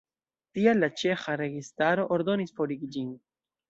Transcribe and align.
Tial 0.57 0.81
la 0.85 0.89
ĉeĥa 1.03 1.37
registaro 1.43 2.09
ordonis 2.19 2.61
forigi 2.61 2.95
ĝin. 2.99 3.19